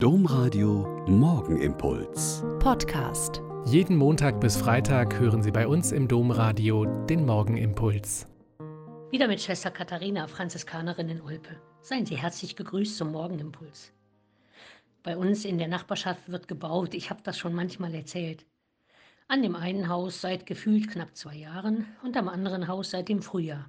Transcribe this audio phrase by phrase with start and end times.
[0.00, 2.44] Domradio Morgenimpuls.
[2.60, 3.42] Podcast.
[3.66, 8.28] Jeden Montag bis Freitag hören Sie bei uns im Domradio den Morgenimpuls.
[9.10, 11.60] Wieder mit Schwester Katharina, Franziskanerin in Olpe.
[11.80, 13.92] Seien Sie herzlich gegrüßt zum Morgenimpuls.
[15.02, 18.46] Bei uns in der Nachbarschaft wird gebaut, ich habe das schon manchmal erzählt.
[19.26, 23.20] An dem einen Haus seit gefühlt knapp zwei Jahren und am anderen Haus seit dem
[23.20, 23.68] Frühjahr.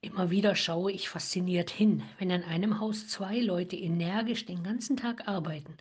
[0.00, 4.96] Immer wieder schaue ich fasziniert hin, wenn in einem Haus zwei Leute energisch den ganzen
[4.96, 5.76] Tag arbeiten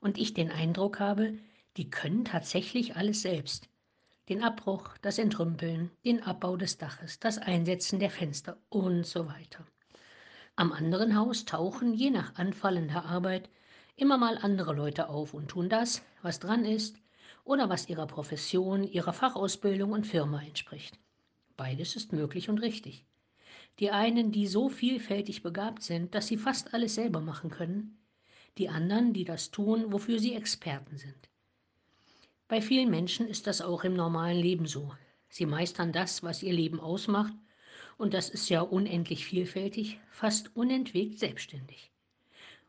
[0.00, 1.34] und ich den Eindruck habe,
[1.76, 3.68] die können tatsächlich alles selbst.
[4.30, 9.66] Den Abbruch, das Entrümpeln, den Abbau des Daches, das Einsetzen der Fenster und so weiter.
[10.56, 13.50] Am anderen Haus tauchen, je nach anfallender Arbeit,
[13.96, 16.96] immer mal andere Leute auf und tun das, was dran ist
[17.44, 20.98] oder was ihrer Profession, ihrer Fachausbildung und Firma entspricht.
[21.58, 23.04] Beides ist möglich und richtig.
[23.80, 27.98] Die einen, die so vielfältig begabt sind, dass sie fast alles selber machen können.
[28.58, 31.28] Die anderen, die das tun, wofür sie Experten sind.
[32.48, 34.92] Bei vielen Menschen ist das auch im normalen Leben so.
[35.28, 37.34] Sie meistern das, was ihr Leben ausmacht,
[37.98, 41.92] und das ist ja unendlich vielfältig, fast unentwegt selbstständig.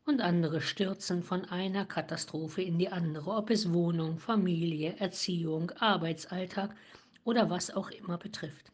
[0.06, 6.76] Und andere stürzen von einer Katastrophe in die andere, ob es Wohnung, Familie, Erziehung, Arbeitsalltag
[7.24, 8.72] oder was auch immer betrifft.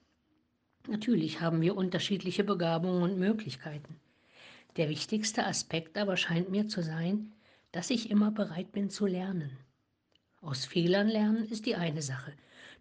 [0.88, 4.00] Natürlich haben wir unterschiedliche Begabungen und Möglichkeiten.
[4.78, 7.32] Der wichtigste Aspekt aber scheint mir zu sein,
[7.72, 9.58] dass ich immer bereit bin zu lernen.
[10.42, 12.34] Aus Fehlern lernen ist die eine Sache,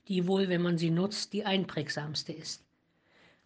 [0.09, 2.63] die wohl, wenn man sie nutzt, die einprägsamste ist.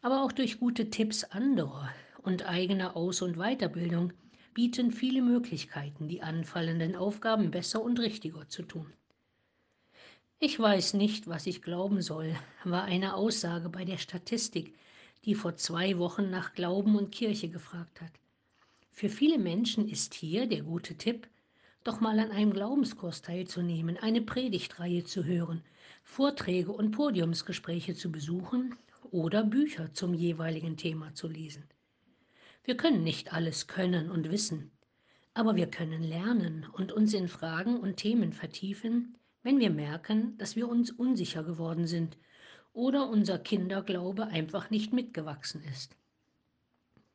[0.03, 1.91] Aber auch durch gute Tipps anderer
[2.23, 4.13] und eigene Aus- und Weiterbildung
[4.55, 8.93] bieten viele Möglichkeiten, die anfallenden Aufgaben besser und richtiger zu tun.
[10.41, 14.73] Ich weiß nicht, was ich glauben soll, war eine Aussage bei der Statistik,
[15.25, 18.13] die vor zwei Wochen nach Glauben und Kirche gefragt hat.
[18.93, 21.27] Für viele Menschen ist hier der gute Tipp,
[21.83, 25.65] doch mal an einem Glaubenskurs teilzunehmen, eine Predigtreihe zu hören,
[26.05, 28.77] Vorträge und Podiumsgespräche zu besuchen
[29.11, 31.65] oder Bücher zum jeweiligen Thema zu lesen.
[32.63, 34.71] Wir können nicht alles können und wissen,
[35.35, 40.57] aber wir können lernen und uns in Fragen und Themen vertiefen, wenn wir merken, dass
[40.57, 42.17] wir uns unsicher geworden sind
[42.73, 45.97] oder unser Kinderglaube einfach nicht mitgewachsen ist.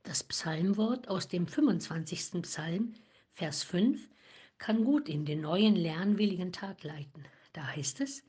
[0.03, 2.41] Das Psalmwort aus dem 25.
[2.41, 2.93] Psalm,
[3.33, 4.09] Vers 5,
[4.57, 7.25] kann gut in den neuen lernwilligen Tag leiten.
[7.53, 8.23] Da heißt es,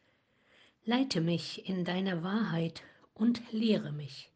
[0.87, 2.83] Leite mich in deiner Wahrheit
[3.15, 4.31] und lehre mich,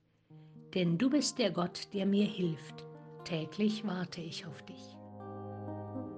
[0.74, 2.86] denn du bist der Gott, der mir hilft.
[3.24, 4.97] Täglich warte ich auf dich.